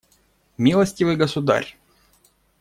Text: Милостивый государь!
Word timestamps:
Милостивый 0.57 1.15
государь! 1.15 1.77